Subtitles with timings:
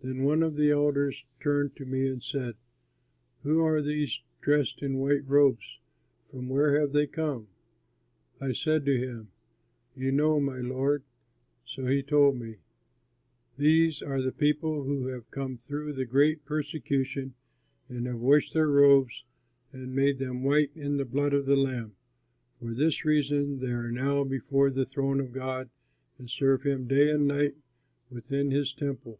[0.00, 2.54] Then one of the elders turned to me and said:
[3.42, 5.80] "Who are these dressed in white robes,
[6.30, 7.48] and from where have they come?"
[8.40, 9.32] I said to him,
[9.96, 11.02] "You know, my lord."
[11.66, 12.58] So he told me,
[13.56, 17.34] "These are the people who have come through the great persecution
[17.88, 19.24] and have washed their robes
[19.72, 21.96] and made them white in the blood of the Lamb.
[22.60, 25.70] For this reason they are now before the throne of God
[26.20, 27.56] and serve him day and night
[28.12, 29.18] within his temple.